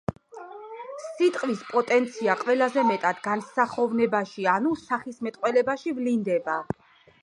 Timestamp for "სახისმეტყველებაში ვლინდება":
4.89-6.63